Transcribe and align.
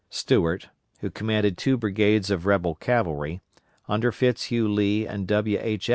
Stuart, 0.09 0.69
who 1.01 1.11
commanded 1.11 1.59
two 1.59 1.77
brigades 1.77 2.31
of 2.31 2.47
rebel 2.47 2.73
cavalry, 2.73 3.39
under 3.87 4.11
Fitz 4.11 4.45
Hugh 4.45 4.67
Lee 4.67 5.05
and 5.05 5.27
W. 5.27 5.59
H. 5.61 5.89